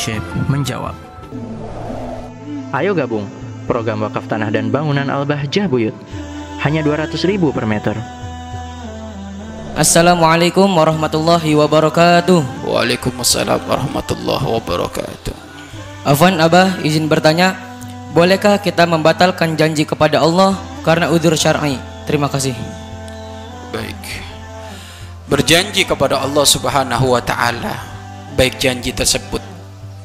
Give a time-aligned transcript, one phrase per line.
[0.00, 0.96] Syekh menjawab.
[2.72, 3.28] Ayo gabung
[3.68, 5.92] program wakaf tanah dan bangunan Al-Bahjah Buyut.
[6.64, 7.92] Hanya 200 ribu per meter.
[9.76, 12.64] Assalamualaikum warahmatullahi wabarakatuh.
[12.64, 15.36] Waalaikumsalam warahmatullahi wabarakatuh.
[16.08, 17.52] Afwan Abah izin bertanya,
[18.16, 21.76] bolehkah kita membatalkan janji kepada Allah karena udzur syar'i?
[22.08, 22.56] Terima kasih.
[23.68, 24.00] Baik.
[25.28, 27.84] Berjanji kepada Allah Subhanahu wa taala,
[28.34, 29.49] baik janji tersebut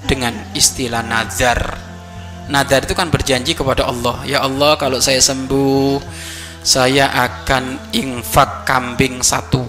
[0.06, 1.78] dengan istilah nazar.
[2.46, 5.98] Nazar itu kan berjanji kepada Allah, ya Allah kalau saya sembuh,
[6.62, 9.66] saya akan infak kambing satu.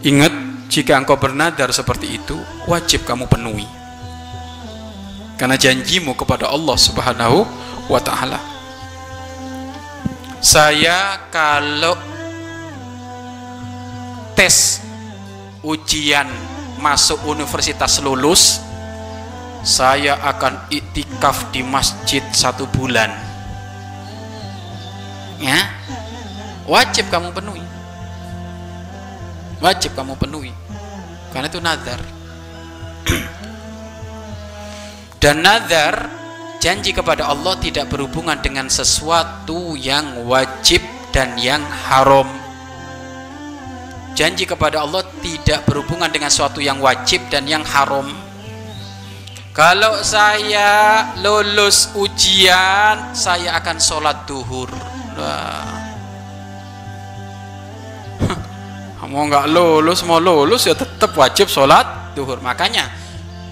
[0.00, 0.32] Ingat,
[0.72, 3.68] jika engkau bernadar seperti itu, wajib kamu penuhi.
[5.36, 7.44] Karena janjimu kepada Allah Subhanahu
[7.92, 8.40] wa taala.
[10.40, 11.96] Saya kalau
[14.32, 14.80] tes
[15.64, 16.28] ujian
[16.80, 18.60] masuk universitas lulus
[19.66, 23.10] saya akan iktikaf di masjid satu bulan.
[25.42, 25.58] Ya?
[26.70, 27.66] Wajib kamu penuhi.
[29.58, 30.54] Wajib kamu penuhi.
[31.34, 32.00] Karena itu nazar.
[35.22, 36.06] Dan nazar
[36.62, 42.45] janji kepada Allah tidak berhubungan dengan sesuatu yang wajib dan yang haram
[44.16, 48.08] janji kepada Allah tidak berhubungan dengan sesuatu yang wajib dan yang haram.
[49.52, 54.72] Kalau saya lulus ujian saya akan sholat duhur.
[55.20, 55.84] Wah.
[59.12, 62.40] mau nggak lulus mau lulus ya tetap wajib sholat duhur.
[62.40, 62.88] Makanya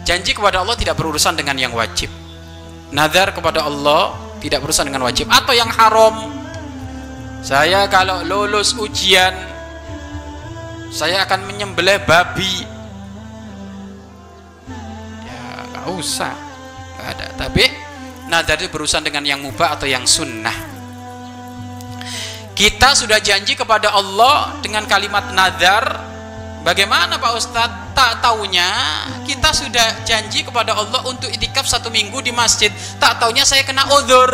[0.09, 2.09] janji kepada Allah tidak berurusan dengan yang wajib.
[2.89, 5.29] Nazar kepada Allah tidak berurusan dengan wajib.
[5.29, 6.33] Atau yang haram.
[7.45, 9.54] Saya kalau lulus ujian
[10.95, 12.62] saya akan menyembelih babi.
[15.27, 15.42] Ya
[15.74, 16.30] nggak usah.
[16.95, 17.27] Nggak ada.
[17.35, 17.64] Tapi
[18.30, 20.55] nazar itu berurusan dengan yang mubah atau yang sunnah.
[22.55, 26.14] Kita sudah janji kepada Allah dengan kalimat nazar.
[26.63, 27.83] Bagaimana Pak Ustadz?
[27.95, 28.70] Tak taunya
[29.27, 32.70] kita sudah janji kepada Allah untuk itikaf satu minggu di masjid.
[33.02, 34.30] Tak taunya saya kena udur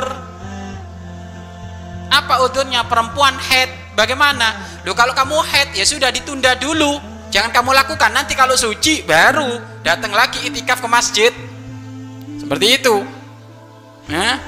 [2.10, 3.70] apa udurnya perempuan head.
[3.94, 9.04] Bagaimana Loh kalau kamu head ya sudah ditunda dulu jangan kamu lakukan nanti kalau suci
[9.04, 11.32] baru datang lagi itikaf ke masjid
[12.40, 12.96] seperti itu
[14.08, 14.40] nah,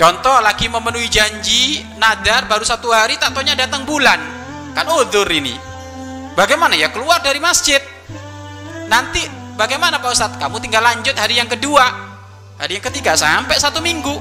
[0.00, 4.16] Contoh lagi memenuhi janji nadar baru satu hari tak taunya datang bulan
[4.72, 5.52] kan udur ini.
[6.32, 7.84] Bagaimana ya keluar dari masjid?
[8.88, 9.20] Nanti
[9.60, 10.38] bagaimana Pak Ustadz?
[10.40, 11.84] Kamu tinggal lanjut hari yang kedua,
[12.56, 14.16] hari yang ketiga sampai satu minggu.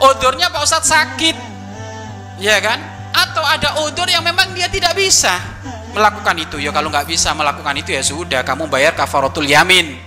[0.00, 1.36] Udurnya Pak Ustadz sakit,
[2.40, 2.80] ya kan?
[3.12, 5.36] Atau ada udur yang memang dia tidak bisa.
[5.92, 6.56] Melakukan itu.
[6.56, 10.00] Ya kalau nggak bisa melakukan itu ya sudah, kamu bayar kafaratul yamin.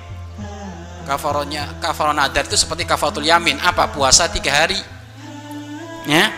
[1.03, 3.59] Kafaronya kafaron nadar itu seperti kafaratul yamin.
[3.59, 3.91] Apa?
[3.91, 4.79] Puasa tiga hari.
[6.07, 6.31] Ya?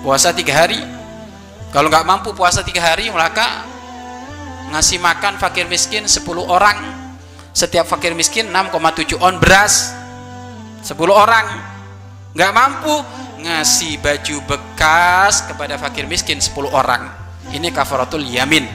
[0.00, 0.80] Puasa tiga hari.
[1.68, 3.68] Kalau nggak mampu puasa tiga hari maka
[4.72, 6.80] ngasih makan fakir miskin 10 orang.
[7.52, 9.92] Setiap fakir miskin 6,7 on beras.
[10.80, 11.44] 10 orang.
[12.32, 13.04] Nggak mampu
[13.38, 17.08] ngasih baju bekas kepada fakir miskin 10 orang.
[17.54, 18.66] Ini kafaratul yamin.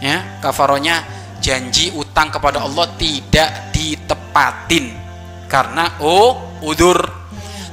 [0.00, 1.02] Ya kafaronya
[1.42, 4.94] janji utang kepada Allah tidak ditepatin.
[5.50, 6.98] Karena oh udur.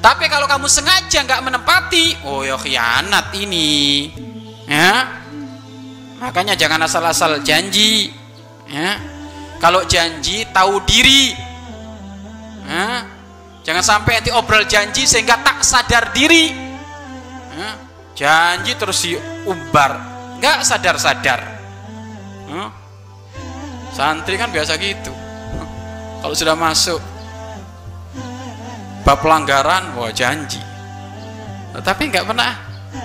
[0.04, 4.12] Tapi kalau kamu sengaja nggak menempati oh ya khianat ini.
[4.68, 5.22] Ya.
[6.20, 8.12] Makanya jangan asal-asal janji.
[8.68, 9.00] Ya.
[9.64, 11.31] Kalau janji tahu diri.
[12.64, 13.14] Ya
[13.63, 16.51] jangan sampai nanti obrol janji sehingga tak sadar diri.
[18.13, 19.97] Janji terus diumbar.
[20.38, 21.41] Nggak sadar-sadar.
[23.94, 25.13] Santri kan biasa gitu.
[26.22, 26.97] Kalau sudah masuk
[29.03, 30.62] bab pelanggaran wah janji.
[31.74, 32.51] Tapi nggak pernah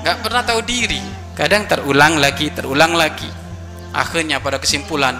[0.04, 1.00] nggak pernah tahu diri.
[1.36, 3.28] Kadang terulang lagi terulang lagi.
[3.92, 5.16] Akhirnya pada kesimpulan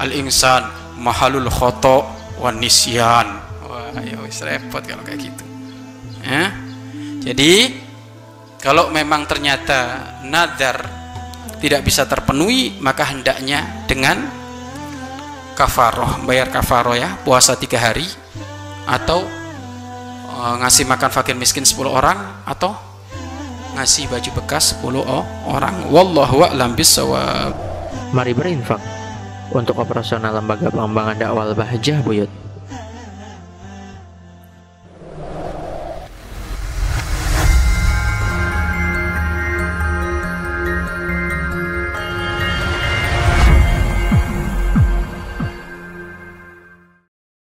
[0.00, 2.08] al insan mahalul khoto
[2.40, 2.60] wan
[3.96, 5.44] wah ya wis repot kalau kayak gitu.
[6.20, 6.52] Ya.
[7.24, 7.80] Jadi
[8.60, 10.84] kalau memang ternyata nadar
[11.56, 14.28] tidak bisa terpenuhi maka hendaknya dengan
[15.56, 18.04] kafaroh bayar kafaroh ya puasa tiga hari
[18.84, 19.24] atau
[20.28, 22.76] e, ngasih makan fakir miskin 10 orang atau
[23.74, 25.00] ngasih baju bekas 10
[25.48, 25.88] orang.
[25.88, 27.56] Wallahu a'lam bisawab
[28.14, 28.78] Mari berinfak
[29.50, 32.45] untuk operasional lembaga pengembangan dakwah Bahjah Buyut.